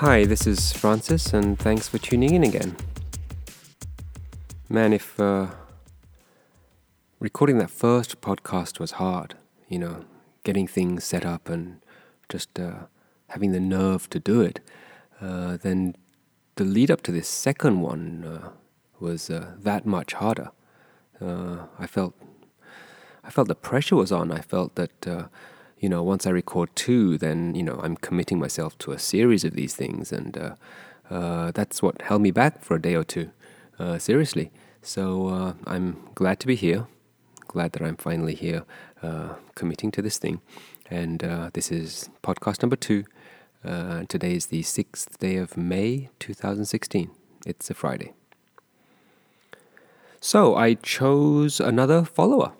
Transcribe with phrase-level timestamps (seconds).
[0.00, 2.76] Hi, this is Francis, and thanks for tuning in again.
[4.68, 5.46] Man, if uh,
[7.18, 9.36] recording that first podcast was hard,
[9.70, 10.04] you know,
[10.44, 11.80] getting things set up and
[12.28, 12.88] just uh,
[13.28, 14.60] having the nerve to do it,
[15.22, 15.96] uh, then
[16.56, 18.50] the lead up to this second one uh,
[19.00, 20.50] was uh, that much harder.
[21.22, 22.14] Uh, I felt,
[23.24, 24.30] I felt the pressure was on.
[24.30, 25.30] I felt that
[25.78, 29.44] you know, once I record two, then you know I'm committing myself to a series
[29.44, 30.54] of these things, and uh,
[31.10, 33.30] uh, that's what held me back for a day or two.
[33.78, 36.86] Uh, seriously, so uh, I'm glad to be here.
[37.46, 38.64] Glad that I'm finally here,
[39.02, 40.40] uh, committing to this thing,
[40.90, 43.04] and uh, this is podcast number two.
[44.08, 47.10] today is the sixth day of May, 2016.
[47.44, 48.12] It's a Friday.
[50.20, 52.52] So I chose another follower.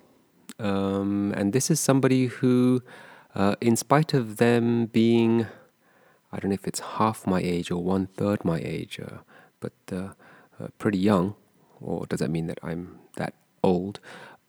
[0.59, 2.83] Um, and this is somebody who
[3.35, 5.47] uh, in spite of them being,
[6.33, 9.19] I don't know if it's half my age or one third my age, uh,
[9.61, 10.09] but uh,
[10.59, 11.35] uh pretty young,
[11.81, 14.01] or does that mean that I'm that old?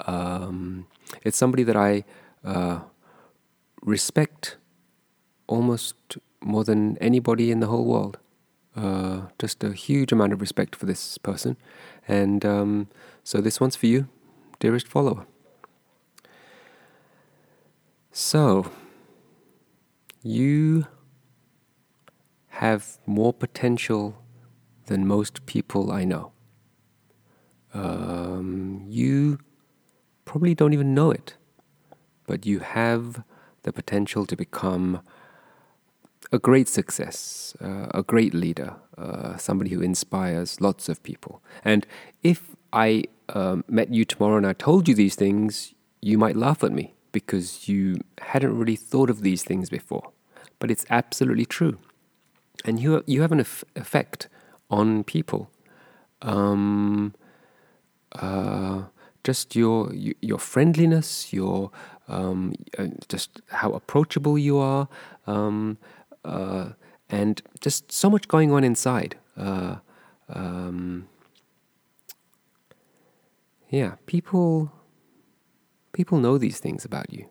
[0.05, 0.87] Um,
[1.23, 2.05] it's somebody that I
[2.45, 2.79] uh,
[3.81, 4.55] respect
[5.47, 8.19] almost more than anybody in the whole world.
[8.75, 11.57] Uh, just a huge amount of respect for this person.
[12.07, 12.87] And um,
[13.23, 14.07] so this one's for you,
[14.59, 15.25] dearest follower.
[18.19, 18.71] So,
[20.23, 20.87] you
[22.47, 24.17] have more potential
[24.87, 26.31] than most people I know.
[27.75, 29.37] Um, you
[30.25, 31.35] probably don't even know it,
[32.25, 33.23] but you have
[33.61, 35.01] the potential to become
[36.31, 41.43] a great success, uh, a great leader, uh, somebody who inspires lots of people.
[41.63, 41.85] And
[42.23, 46.63] if I um, met you tomorrow and I told you these things, you might laugh
[46.63, 50.11] at me because you hadn't really thought of these things before.
[50.59, 51.77] But it's absolutely true.
[52.65, 54.27] And you, you have an effect
[54.69, 55.49] on people.
[56.21, 57.13] Um,
[58.13, 58.83] uh,
[59.23, 61.69] just your your friendliness, your
[62.07, 64.87] um, uh, just how approachable you are,
[65.27, 65.77] um,
[66.23, 66.69] uh,
[67.09, 69.17] and just so much going on inside.
[69.35, 69.75] Uh,
[70.29, 71.07] um,
[73.69, 74.71] yeah, people
[75.97, 77.25] People know these things about you.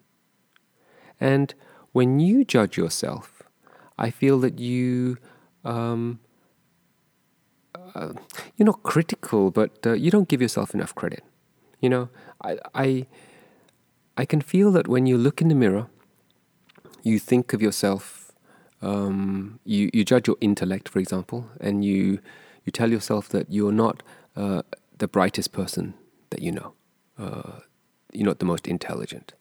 [1.21, 1.55] And
[1.93, 3.45] when you judge yourself,
[3.97, 5.19] I feel that you,
[5.65, 6.19] um,
[7.95, 8.15] uh,
[8.57, 11.23] you're not critical, but uh, you don't give yourself enough credit.
[11.81, 12.09] You know,
[12.43, 13.07] I, I,
[14.17, 15.87] I can feel that when you look in the mirror,
[17.05, 18.33] you think of yourself,
[18.83, 22.19] um, you, you judge your intellect, for example, and you,
[22.65, 24.03] you tell yourself that you're not
[24.35, 24.63] uh,
[24.99, 25.95] the brightest person
[26.31, 26.73] that you know.
[27.17, 27.61] Uh,
[28.17, 29.35] you're not the most intelligent.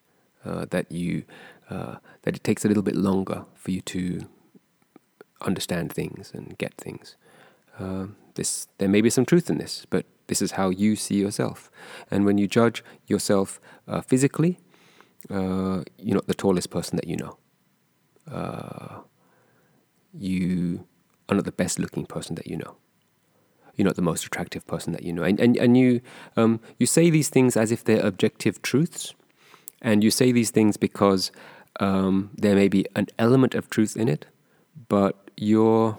[0.46, 1.24] Uh, that you
[1.72, 4.28] uh, that it takes a little bit longer for you to
[5.42, 7.16] understand things and get things.
[7.80, 11.16] Uh, this there may be some truth in this, but this is how you see
[11.16, 11.72] yourself.
[12.12, 14.60] And when you judge yourself uh, physically,
[15.32, 17.38] uh, you're not the tallest person that you know.
[18.32, 19.02] Uh,
[20.14, 20.86] you
[21.28, 22.78] are not the best looking person that you know
[23.76, 25.24] you're not the most attractive person that you know.
[25.24, 26.02] And, and, and you,
[26.38, 29.14] um, you say these things as if they're objective truths.
[29.82, 31.32] And you say these things because
[31.80, 34.26] um, there may be an element of truth in it,
[34.88, 35.98] but you're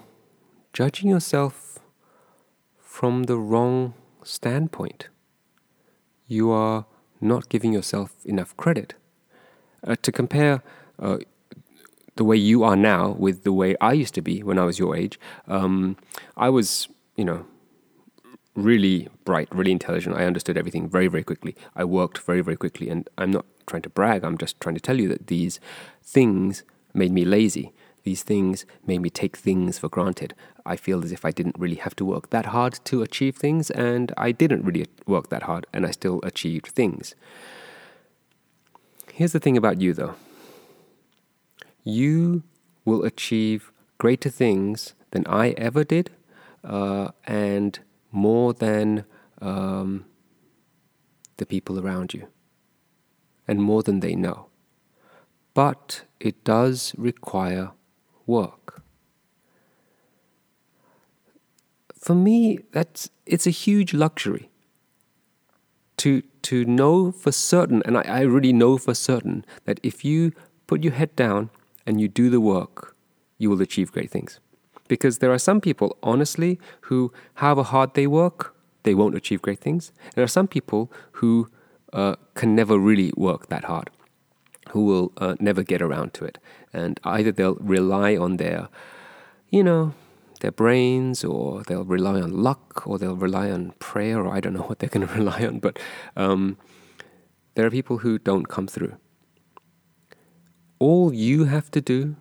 [0.73, 1.79] judging yourself
[2.79, 3.93] from the wrong
[4.23, 5.09] standpoint.
[6.25, 6.85] You are
[7.21, 8.95] not giving yourself enough credit.
[9.83, 10.63] Uh, to compare
[10.99, 11.17] uh,
[12.15, 14.79] the way you are now with the way I used to be when I was
[14.79, 15.95] your age, um,
[16.35, 17.45] I was, you know,
[18.57, 20.17] really bright, really intelligent.
[20.17, 21.55] I understood everything very, very quickly.
[21.75, 22.89] I worked very, very quickly.
[22.89, 25.59] And I'm not trying to brag, I'm just trying to tell you that these
[26.03, 26.63] things
[26.93, 27.71] made me lazy.
[28.03, 30.33] These things made me take things for granted.
[30.65, 33.69] I feel as if I didn't really have to work that hard to achieve things,
[33.69, 37.15] and I didn't really work that hard, and I still achieved things.
[39.13, 40.15] Here's the thing about you, though
[41.83, 42.43] you
[42.83, 46.11] will achieve greater things than I ever did,
[46.63, 47.79] uh, and
[48.11, 49.05] more than
[49.41, 50.05] um,
[51.37, 52.27] the people around you
[53.47, 54.47] and more than they know.
[55.53, 57.71] But it does require
[58.25, 58.83] work.
[61.95, 64.49] For me, that's it's a huge luxury
[65.97, 70.31] to to know for certain, and I, I really know for certain that if you
[70.67, 71.49] put your head down
[71.85, 72.95] and you do the work,
[73.37, 74.39] you will achieve great things.
[74.87, 79.59] Because there are some people, honestly, who, however hard they work, they won't achieve great
[79.59, 79.91] things.
[80.15, 81.49] There are some people who
[81.93, 83.89] uh, can never really work that hard,
[84.69, 86.37] who will uh, never get around to it.
[86.73, 88.69] And either they'll rely on their,
[89.49, 89.93] you know,
[90.39, 94.53] their brains, or they'll rely on luck, or they'll rely on prayer, or I don't
[94.53, 95.79] know what they're going to rely on, but
[96.15, 96.57] um,
[97.55, 98.95] there are people who don't come through.
[100.79, 102.17] All you have to do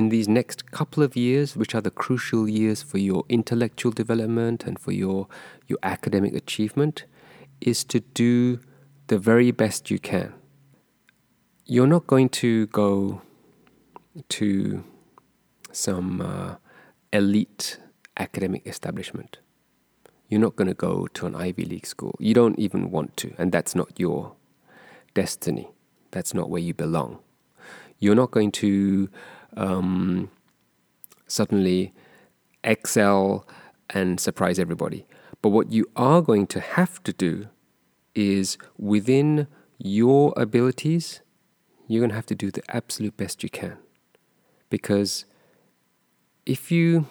[0.00, 4.64] in these next couple of years, which are the crucial years for your intellectual development
[4.64, 5.28] and for your,
[5.68, 7.04] your academic achievement,
[7.60, 8.58] is to do
[9.08, 10.32] the very best you can.
[11.66, 13.20] You're not going to go
[14.40, 14.82] to
[15.70, 16.54] some uh,
[17.12, 17.78] elite
[18.16, 19.36] academic establishment.
[20.30, 22.16] You're not going to go to an Ivy League school.
[22.18, 24.32] You don't even want to, and that's not your
[25.12, 25.68] destiny.
[26.10, 27.18] That's not where you belong.
[27.98, 29.10] You're not going to
[29.56, 30.30] um,
[31.26, 31.92] suddenly
[32.64, 33.46] excel
[33.90, 35.06] and surprise everybody.
[35.42, 37.48] But what you are going to have to do
[38.14, 39.46] is within
[39.78, 41.20] your abilities,
[41.86, 43.78] you're going to have to do the absolute best you can.
[44.68, 45.24] Because
[46.46, 47.06] if you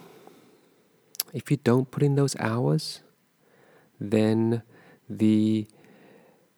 [1.34, 3.02] if you don't put in those hours,
[4.00, 4.64] then
[5.10, 5.68] the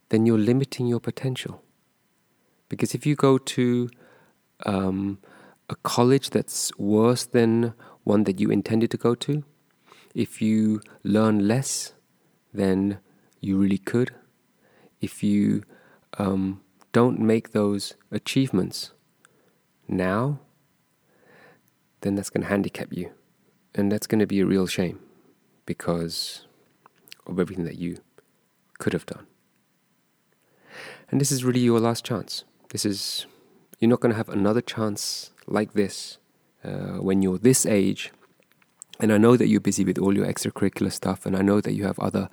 [0.10, 1.64] then you're limiting your potential.
[2.70, 3.90] Because if you go to
[4.66, 5.20] um,
[5.72, 7.74] a college that's worse than
[8.04, 9.44] one that you intended to go to,
[10.14, 11.94] if you learn less
[12.54, 13.00] than
[13.40, 14.12] you really could,
[15.00, 15.64] if you
[16.18, 18.92] um, don't make those achievements
[19.88, 20.40] now,
[22.02, 23.12] then that's going to handicap you.
[23.74, 25.00] And that's going to be a real shame
[25.66, 26.46] because
[27.26, 27.98] of everything that you
[28.78, 29.26] could have done.
[31.10, 32.44] And this is really your last chance.
[32.72, 33.26] This is,
[33.82, 36.20] you're not going to have another chance like this
[36.64, 38.12] uh, when you're this age.
[39.00, 41.74] And I know that you're busy with all your extracurricular stuff, and I know that
[41.74, 42.30] you have other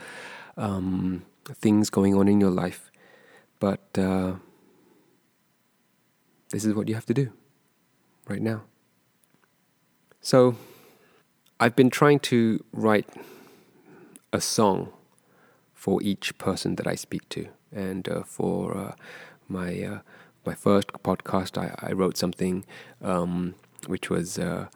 [0.58, 1.24] um,
[1.54, 2.90] things going on in your life,
[3.58, 4.34] but uh,
[6.50, 7.32] this is what you have to do
[8.28, 8.64] right now.
[10.20, 10.56] So,
[11.58, 13.08] I've been trying to write
[14.30, 14.92] a song
[15.72, 18.94] for each person that I speak to, and uh, for uh,
[19.48, 19.98] my uh,
[20.48, 22.64] my first podcast, I, I wrote something
[23.02, 23.54] um,
[23.86, 24.66] which was uh,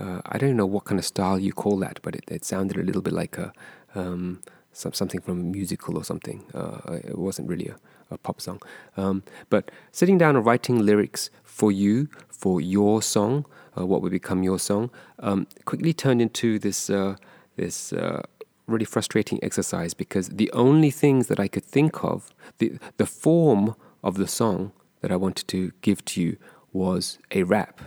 [0.00, 2.76] uh, I don't know what kind of style you call that, but it, it sounded
[2.76, 3.52] a little bit like a
[3.94, 4.40] um,
[4.72, 6.44] some, something from a musical or something.
[6.52, 7.76] Uh, it wasn't really a,
[8.10, 8.60] a pop song,
[8.96, 13.46] um, but sitting down and writing lyrics for you for your song,
[13.78, 14.90] uh, what would become your song,
[15.20, 17.14] um, quickly turned into this uh,
[17.54, 18.22] this uh,
[18.66, 23.76] really frustrating exercise because the only things that I could think of, the the form
[24.02, 24.72] of the song
[25.02, 26.38] that I wanted to give to you
[26.72, 27.82] was a rap.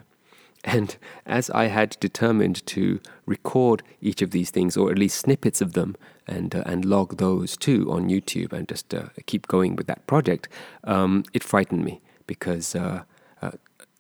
[0.64, 5.62] And as I had determined to record each of these things, or at least snippets
[5.62, 5.96] of them,
[6.28, 10.06] and uh, and log those too on YouTube, and just uh, keep going with that
[10.08, 10.50] project,
[10.84, 13.04] um, it frightened me because, uh,
[13.44, 13.52] uh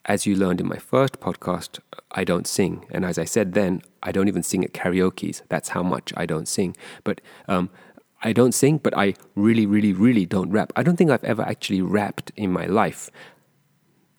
[0.05, 1.79] as you learned in my first podcast,
[2.11, 5.43] I don't sing, and as I said then, I don't even sing at karaoke's.
[5.49, 6.75] That's how much I don't sing.
[7.03, 7.69] But um,
[8.23, 10.73] I don't sing, but I really, really, really don't rap.
[10.75, 13.09] I don't think I've ever actually rapped in my life.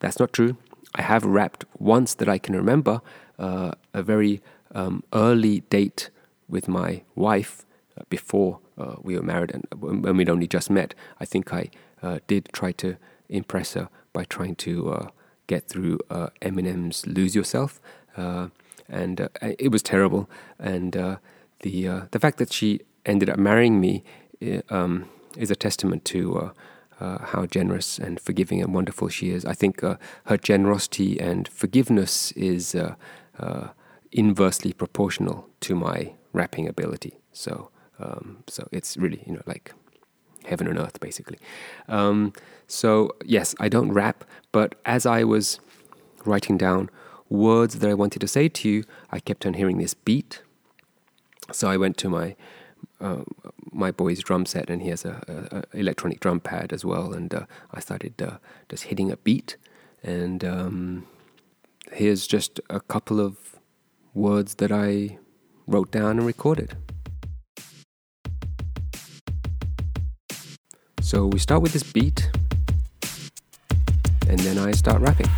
[0.01, 0.57] That's not true.
[0.95, 3.01] I have rapped once that I can remember,
[3.39, 4.43] uh, a very
[4.75, 6.11] um, early date
[6.49, 7.67] with my wife
[7.99, 10.95] uh, before uh, we were married and when we'd only just met.
[11.21, 11.71] I think I
[12.03, 12.97] uh, did try to
[13.29, 15.09] impress her by trying to uh,
[15.47, 17.81] get through uh, Eminem's "Lose Yourself,"
[18.17, 20.29] and it was terrible.
[20.59, 20.93] And
[21.61, 24.05] the the fact that she ended up marrying me
[24.69, 26.51] um, is a testament to uh,
[27.01, 29.45] uh, how generous and forgiving and wonderful she is.
[29.45, 29.97] I think uh,
[30.27, 32.95] her generosity and forgiveness is uh,
[33.39, 33.69] uh,
[34.13, 37.19] inversely proportional to my rapping ability.
[37.33, 39.73] So, um, so it's really you know like
[40.45, 41.39] heaven and earth basically.
[41.89, 42.33] Um,
[42.67, 45.61] so yes, I don't rap, but as I was
[46.25, 46.91] writing down
[47.29, 50.43] words that I wanted to say to you, I kept on hearing this beat.
[51.53, 52.37] So I went to my
[53.01, 53.23] uh,
[53.73, 57.13] my boy's drum set, and he has a, a, electronic drum pad as well.
[57.13, 58.39] And uh, I started uh,
[58.69, 59.57] just hitting a beat,
[60.03, 61.07] and um,
[61.93, 63.57] here's just a couple of
[64.15, 65.19] words that I
[65.67, 66.77] wrote down and recorded.
[71.01, 72.31] So we start with this beat,
[74.29, 75.29] and then I start rapping.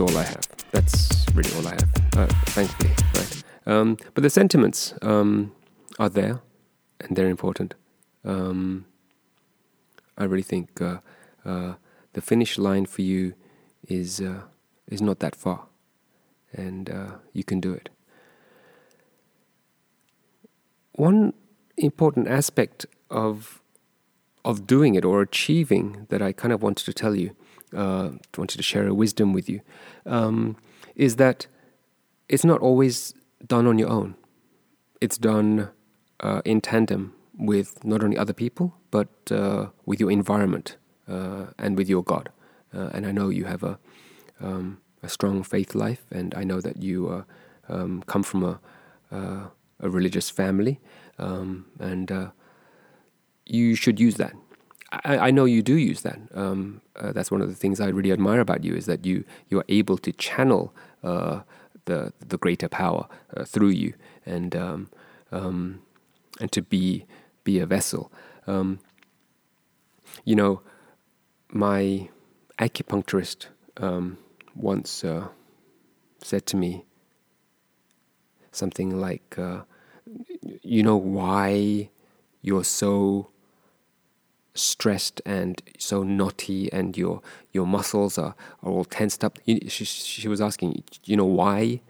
[0.00, 0.48] All I have.
[0.72, 3.42] That's really all I have, uh, thankfully, right?
[3.66, 5.52] Um, but the sentiments um,
[5.98, 6.40] are there,
[7.00, 7.74] and they're important.
[8.24, 8.86] Um,
[10.16, 10.98] I really think uh,
[11.44, 11.74] uh,
[12.12, 13.34] the finish line for you
[13.88, 14.42] is uh,
[14.88, 15.66] is not that far,
[16.52, 17.88] and uh, you can do it.
[20.92, 21.32] One
[21.76, 23.62] important aspect of
[24.44, 27.36] of doing it or achieving that I kind of wanted to tell you,
[27.76, 29.60] uh, wanted to share a wisdom with you,
[30.06, 30.56] um,
[30.94, 31.46] is that
[32.28, 33.14] it's not always
[33.46, 34.14] done on your own.
[35.00, 35.70] It's done
[36.20, 40.76] uh, in tandem with not only other people but uh, with your environment
[41.08, 42.30] uh, and with your God.
[42.74, 43.78] Uh, and I know you have a
[44.40, 47.22] um, a strong faith life, and I know that you uh,
[47.72, 48.60] um, come from a
[49.82, 50.78] a religious family,
[51.18, 52.30] um, and
[53.46, 54.34] you should use that.
[54.92, 56.18] I, I, know you do use that.
[56.34, 59.24] Um, uh, that's one of the things I really admire about you is that you
[59.48, 61.40] you are able to channel uh,
[61.84, 63.06] the the greater power
[63.36, 63.94] uh, through you
[64.26, 64.90] and um,
[65.30, 65.82] um,
[66.40, 67.06] and to be
[67.44, 68.10] be a vessel.
[68.46, 68.80] Um,
[70.24, 70.62] you know,
[71.50, 72.08] my
[72.58, 74.18] acupuncturist um,
[74.54, 75.28] once uh,
[76.20, 76.84] said to me
[78.50, 79.62] something like, uh,
[80.62, 81.90] "You know why
[82.42, 83.30] you're so."
[84.60, 89.38] Stressed and so knotty and your your muscles are, are all tensed up.
[89.46, 91.80] She, she was asking you know why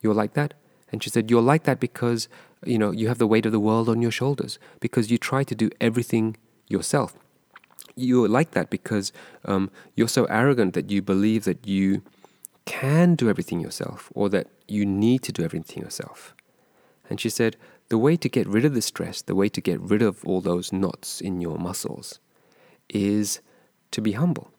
[0.00, 0.54] you're like that?
[0.90, 2.28] And she said you're like that because
[2.64, 5.44] you know you have the weight of the world on your shoulders because you try
[5.44, 6.36] to do everything
[6.68, 7.14] yourself.
[7.94, 9.12] You're like that because
[9.44, 12.02] um, you're so arrogant that you believe that you
[12.64, 16.34] can do everything yourself or that you need to do everything yourself.
[17.10, 17.56] And she said
[17.92, 20.40] the way to get rid of the stress, the way to get rid of all
[20.40, 22.20] those knots in your muscles,
[22.88, 23.42] is
[23.90, 24.50] to be humble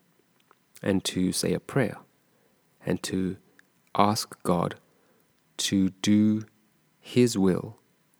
[0.83, 1.97] and to say a prayer
[2.85, 3.37] and to
[3.95, 4.75] ask God
[5.57, 6.45] to do
[6.99, 7.79] His will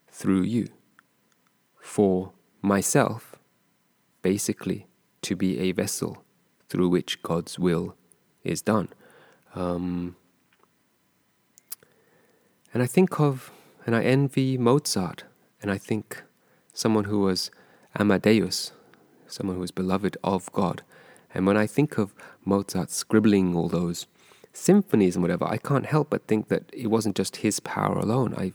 [0.10, 0.70] through you.
[1.79, 2.32] For
[2.63, 3.36] myself,
[4.24, 4.88] basically,
[5.22, 6.24] to be a vessel
[6.70, 7.96] through which God's will
[8.43, 8.89] is done.
[9.53, 10.15] Um,
[12.74, 13.51] and I think of
[13.86, 15.24] and I envy Mozart,
[15.62, 16.24] and I think
[16.74, 17.52] someone who was
[17.98, 18.72] Amadeus,
[19.28, 20.84] someone who was beloved of God.
[21.34, 22.13] And when I think of
[22.46, 24.08] Mozart scribbling all those
[24.54, 28.36] symphonies and whatever, I can't help but think that it wasn't just his power alone.
[28.38, 28.54] I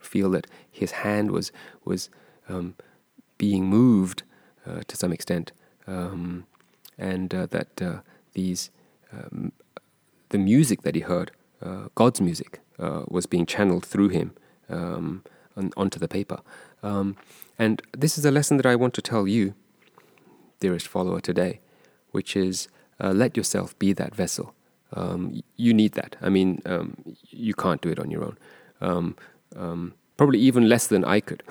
[0.00, 1.52] feel that his hand was
[1.84, 2.08] was
[2.48, 2.74] um,
[3.36, 4.22] being moved
[4.66, 5.52] uh, to some extent,
[5.86, 6.46] um,
[6.98, 8.00] and uh, that uh,
[8.32, 8.70] these
[9.12, 9.52] um,
[10.30, 14.32] the music that he heard, uh, God's music, uh, was being channeled through him
[14.70, 15.24] um,
[15.56, 16.40] on, onto the paper.
[16.82, 17.16] Um,
[17.58, 19.54] and this is a lesson that I want to tell you,
[20.60, 21.60] dearest follower, today,
[22.12, 22.68] which is
[23.02, 24.54] uh, let yourself be that vessel.
[24.92, 26.16] Um, you need that.
[26.20, 26.96] I mean, um,
[27.28, 28.38] you can't do it on your own.
[28.80, 29.16] Um,
[29.56, 31.42] um, probably even less than I could.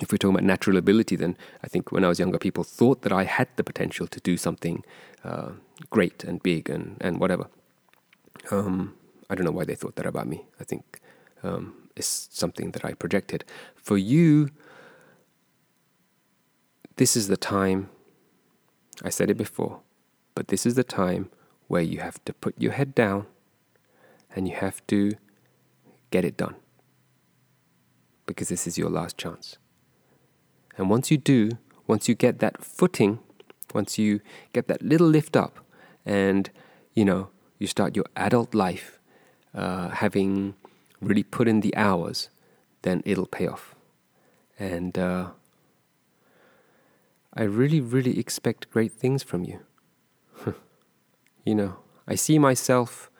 [0.00, 3.02] if we're talking about natural ability, then I think when I was younger, people thought
[3.02, 4.84] that I had the potential to do something
[5.24, 5.50] uh,
[5.90, 7.48] great and big and, and whatever.
[8.50, 8.94] Um,
[9.30, 10.44] I don't know why they thought that about me.
[10.60, 11.00] I think
[11.42, 13.44] um, is something that I projected.
[13.76, 14.48] For you,
[16.96, 17.90] this is the time,
[19.02, 19.80] I said it before,
[20.34, 21.30] but this is the time
[21.68, 23.26] where you have to put your head down
[24.34, 25.12] and you have to
[26.10, 26.56] get it done.
[28.26, 29.58] Because this is your last chance.
[30.76, 31.50] And once you do,
[31.86, 33.18] once you get that footing,
[33.74, 34.20] once you
[34.52, 35.58] get that little lift up,
[36.04, 36.50] and
[36.94, 38.98] you know, you start your adult life
[39.54, 40.54] uh, having
[41.02, 42.30] really put in the hours,
[42.82, 43.74] then it'll pay off.
[44.58, 45.30] And uh,
[47.34, 49.60] I really, really expect great things from you.
[51.44, 53.10] you know, I see myself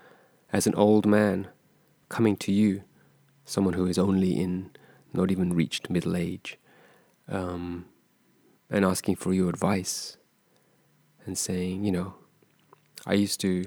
[0.52, 1.48] as an old man
[2.08, 2.82] coming to you,
[3.44, 4.70] someone who is only in
[5.12, 6.58] not even reached middle age,
[7.28, 7.86] um,
[8.70, 10.16] and asking for your advice
[11.26, 12.14] and saying, you know,
[13.06, 13.64] I used to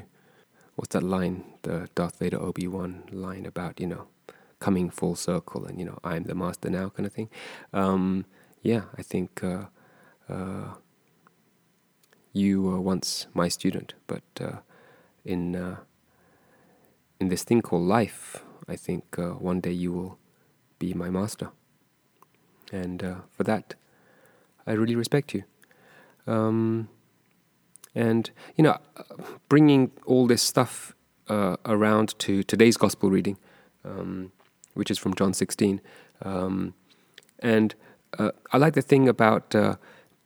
[0.75, 4.07] what's that line, the Darth Vader Obi Wan line about you know
[4.59, 7.29] coming full circle and you know I'm the master now kind of thing.
[7.73, 8.25] Um,
[8.61, 9.65] yeah, I think uh,
[10.29, 10.75] uh,
[12.33, 14.57] you were once my student, but uh,
[15.23, 15.77] in uh,
[17.19, 20.17] in this thing called life, I think uh, one day you will
[20.79, 21.51] be my master,
[22.71, 23.75] and uh, for that,
[24.67, 25.43] I really respect you.
[26.27, 26.89] Um,
[27.95, 28.77] and, you know,
[29.47, 30.93] bringing all this stuff
[31.29, 33.37] uh, around to today's gospel reading,
[33.83, 34.31] um,
[34.73, 35.81] which is from John 16.
[36.21, 36.73] Um,
[37.39, 37.73] and
[38.19, 39.77] uh, I like the thing about uh,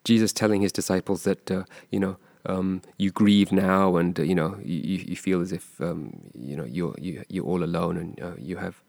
[0.04, 4.34] Jesus telling his disciples that, uh, you know, um, you grieve now and, uh, you
[4.34, 8.20] know, you, you feel as if, um, you know, you're, you, you're all alone and
[8.22, 8.82] uh, you have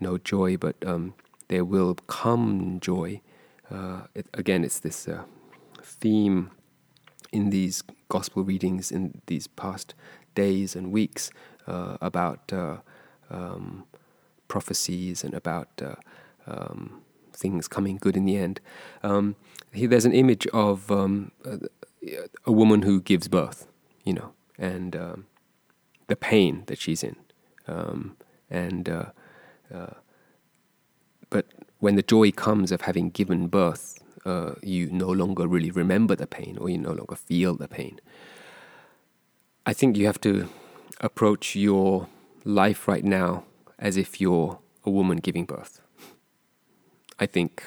[0.00, 1.14] no joy, but um,
[1.48, 3.20] there will come joy.
[4.14, 5.08] It, again, it's this
[5.82, 6.50] theme
[7.32, 9.94] in these gospel readings in these past
[10.34, 11.30] days and weeks
[11.66, 12.76] uh, about uh,
[13.30, 13.84] um,
[14.48, 15.94] prophecies and about uh,
[16.46, 18.60] um, things coming good in the end.
[19.02, 19.36] Um,
[19.72, 21.58] he, there's an image of um, a,
[22.46, 23.66] a, woman who gives birth,
[24.04, 25.26] you know, and um,
[26.06, 27.16] the pain that she's in,
[27.66, 28.16] um,
[28.50, 29.06] and uh,
[29.72, 29.94] uh,
[31.30, 31.46] but
[31.78, 36.26] when the joy comes of having given birth, uh, you no longer really remember the
[36.26, 38.00] pain, or you no longer feel the pain.
[39.64, 40.48] I think you have to
[41.00, 42.08] approach your
[42.44, 43.44] life right now
[43.78, 45.80] as if you're a woman giving birth.
[47.18, 47.62] I think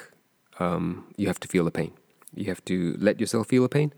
[0.58, 1.92] um, you have to feel the pain.
[2.34, 3.92] You have to let yourself feel the pain,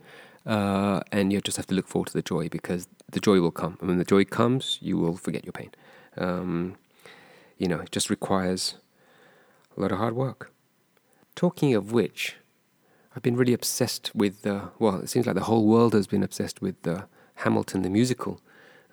[0.47, 3.57] uh, and you just have to look forward to the joy because the joy will
[3.63, 3.77] come.
[3.81, 5.71] And when the joy comes, you will forget your pain.
[6.17, 6.77] Um,
[7.59, 8.77] you know, it just requires
[9.77, 10.53] a lot of hard work.
[11.35, 12.37] Talking of which,
[13.15, 16.23] I've been really obsessed with, uh, well, it seems like the whole world has been
[16.23, 17.05] obsessed with uh,
[17.37, 18.41] Hamilton the musical.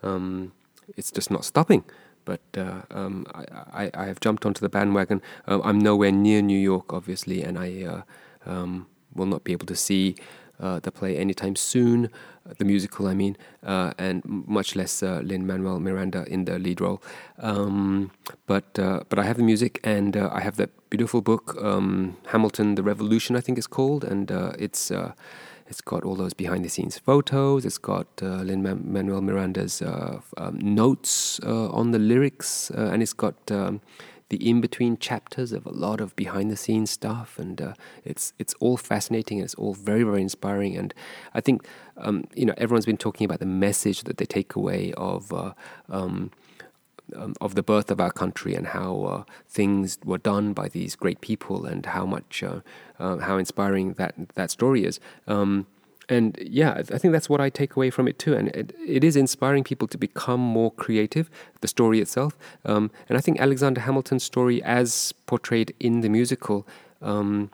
[0.04, 0.52] Um,
[0.96, 1.84] it's just not stopping.
[2.24, 5.24] But uh, um, I, I, I, have jumped onto the bandwagon.
[5.48, 8.02] Um, I'm nowhere near New York, obviously, and I uh,
[8.46, 8.86] um,
[9.16, 10.16] will not be able to see
[10.62, 15.22] uh, the play anytime soon, uh, the musical, I mean, uh, and much less uh,
[15.24, 17.02] Lin Manuel Miranda in the lead role.
[17.40, 18.12] Um,
[18.48, 22.84] but but I have the music, and I have that beautiful book, um, Hamilton: The
[22.84, 24.92] Revolution, I think it's called, and it's
[25.72, 27.66] it's got all those behind the scenes photos.
[27.66, 33.02] It's got uh, Lin Manuel Miranda's uh, um, notes uh, on the lyrics, uh, and
[33.02, 33.80] it's got um,
[34.32, 37.38] the in between chapters of a lot of behind the scenes stuff.
[37.38, 37.74] And uh,
[38.04, 40.76] it's it's all fascinating and it's all very very inspiring.
[40.78, 40.94] And
[41.34, 44.94] I think um, you know everyone's been talking about the message that they take away
[44.98, 45.32] of.
[45.32, 45.54] Uh,
[45.90, 46.32] um,
[47.14, 50.96] um, of the birth of our country and how uh, things were done by these
[50.96, 52.62] great people and how much uh,
[53.00, 54.98] uh, how inspiring that that story is.
[55.28, 55.68] Um,
[56.12, 58.34] and yeah, I think that's what I take away from it too.
[58.34, 61.30] And it, it is inspiring people to become more creative,
[61.62, 62.38] the story itself.
[62.66, 66.68] Um, and I think Alexander Hamilton's story, as portrayed in the musical,
[67.02, 67.50] um,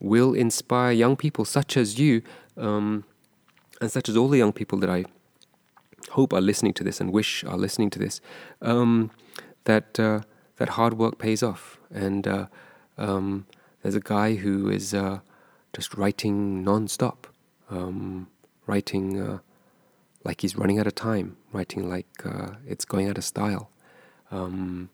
[0.00, 2.22] will inspire young people such as you,
[2.56, 3.04] um,
[3.78, 5.04] and such as all the young people that I
[6.12, 8.22] hope are listening to this and wish are listening to this,
[8.62, 9.10] um,
[9.64, 10.20] that uh,
[10.56, 11.78] that hard work pays off.
[11.92, 12.46] And uh,
[12.96, 13.44] um,
[13.82, 15.18] there's a guy who is uh,
[15.74, 17.26] just writing non-stop,
[17.70, 18.28] um,
[18.66, 19.38] writing uh,
[20.24, 23.70] like he's running out of time, writing like uh, it's going out of style,
[24.30, 24.90] um,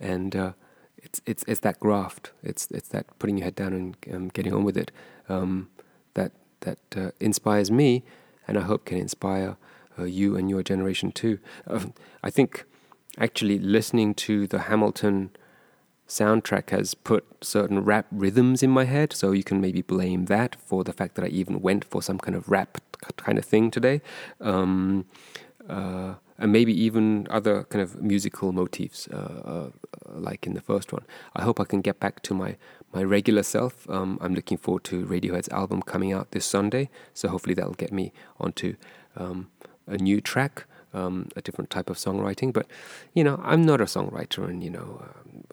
[0.00, 0.52] and uh,
[0.96, 2.32] it's it's it's that graft.
[2.42, 4.90] It's it's that putting your head down and um, getting on with it
[5.28, 5.68] um,
[6.14, 6.78] that that
[7.20, 8.02] inspires me,
[8.48, 9.56] and I hope can inspire
[9.98, 11.38] uh, you and your generation too.
[11.66, 11.86] Uh,
[12.22, 12.64] I think
[13.18, 15.30] actually listening to the Hamilton
[16.08, 20.56] soundtrack has put certain rap rhythms in my head, so you can maybe blame that
[20.56, 22.78] for the fact that I even went for some kind of rap
[23.16, 24.00] kind of thing today.
[24.40, 25.06] Um,
[25.68, 29.70] uh, and maybe even other kind of musical motifs, uh, uh,
[30.08, 31.04] like in the first one.
[31.34, 32.56] I hope I can get back to my,
[32.92, 33.88] my regular self.
[33.88, 37.92] Um, I'm looking forward to Radiohead's album coming out this Sunday, so hopefully that'll get
[37.92, 38.76] me onto
[39.16, 39.48] um,
[39.86, 42.52] a new track, um, a different type of songwriting.
[42.52, 42.66] But
[43.14, 45.44] you know, I'm not a songwriter, and you know, um,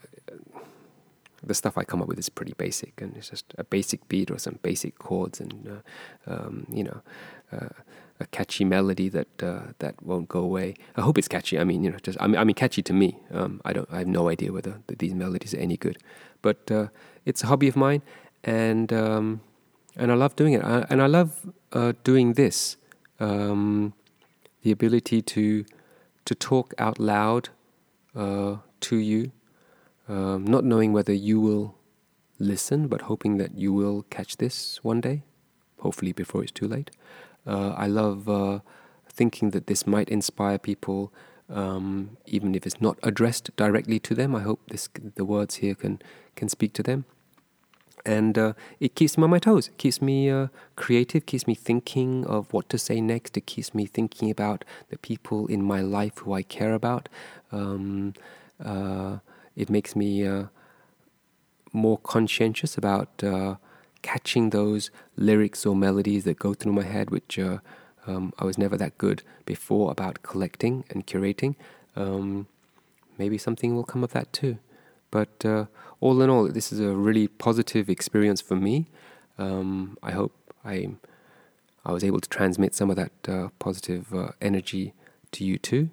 [1.46, 4.32] the stuff I come up with is pretty basic, and it's just a basic beat
[4.32, 5.82] or some basic chords, and
[6.28, 7.02] uh, um, you know.
[7.52, 7.70] Uh,
[8.20, 10.76] a catchy melody that uh, that won't go away.
[10.96, 11.60] I hope it's catchy.
[11.60, 13.20] I mean, you know, just I mean, I mean catchy to me.
[13.32, 13.90] Um, I don't.
[13.92, 15.98] I have no idea whether these melodies are any good,
[16.42, 16.88] but uh,
[17.26, 18.02] it's a hobby of mine,
[18.44, 19.42] and um,
[19.96, 20.64] and I love doing it.
[20.64, 22.78] I, and I love uh, doing this.
[23.20, 23.94] Um,
[24.62, 25.66] the ability to
[26.26, 27.50] to talk out loud
[28.16, 29.32] uh, to you,
[30.08, 31.76] um, not knowing whether you will
[32.40, 35.24] listen, but hoping that you will catch this one day,
[35.80, 36.92] hopefully before it's too late.
[37.46, 38.60] Uh, I love uh,
[39.10, 41.12] thinking that this might inspire people,
[41.50, 44.36] um, even if it's not addressed directly to them.
[44.36, 46.02] I hope this the words here can
[46.36, 47.06] can speak to them
[48.06, 49.68] and uh, it keeps me on my toes.
[49.68, 53.38] It keeps me uh, creative, keeps me thinking of what to say next.
[53.38, 57.10] It keeps me thinking about the people in my life who I care about.
[57.52, 58.14] Um,
[58.64, 59.18] uh,
[59.56, 60.46] it makes me uh,
[61.72, 63.56] more conscientious about uh,
[64.02, 67.58] catching those lyrics or melodies that go through my head, which uh,
[68.06, 71.56] um, I was never that good before about collecting and curating.
[71.96, 72.48] Um,
[73.18, 74.58] maybe something will come of that too.
[75.12, 75.66] But uh,
[76.00, 78.88] all in all, this is a really positive experience for me.
[79.38, 80.34] Um, I hope
[80.66, 80.90] I
[81.86, 84.94] I was able to transmit some of that uh, positive uh, energy
[85.34, 85.90] to you too,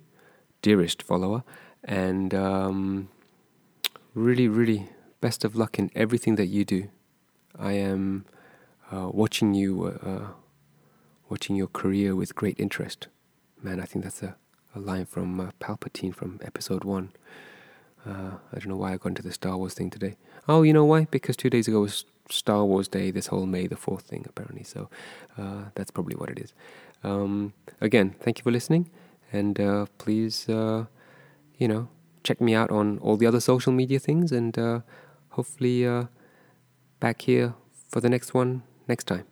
[0.62, 1.42] dearest follower.
[1.83, 3.09] And um,
[4.14, 4.88] really, really,
[5.20, 6.88] best of luck in everything that you do.
[7.59, 8.25] I am
[8.92, 10.33] uh, watching you, uh,
[11.29, 13.09] watching your career with great interest.
[13.62, 14.37] Man, I think that's a
[14.75, 17.11] a line from uh, Palpatine from Episode One.
[18.07, 20.16] Uh, I don't know why I got into the Star Wars thing today.
[20.49, 21.07] Oh, you know why?
[21.11, 23.11] Because two days ago was Star Wars Day.
[23.11, 24.62] This whole May the Fourth thing, apparently.
[24.62, 24.88] So
[25.37, 26.53] uh, that's probably what it is.
[27.03, 28.90] Um, again, thank you for listening,
[29.33, 30.87] and uh, please, uh,
[31.59, 31.88] you know,
[32.23, 34.81] check me out on all the other social media things, and uh,
[35.31, 35.87] hopefully
[37.01, 37.55] back here
[37.89, 39.30] for the next one next time.